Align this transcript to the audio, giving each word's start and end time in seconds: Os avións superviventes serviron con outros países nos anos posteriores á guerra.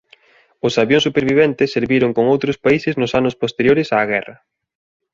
Os 0.67 0.73
avións 0.83 1.05
superviventes 1.07 1.73
serviron 1.75 2.11
con 2.17 2.25
outros 2.33 2.57
países 2.65 2.93
nos 3.01 3.11
anos 3.19 3.37
posteriores 3.41 3.93
á 3.95 3.97
guerra. 4.11 4.35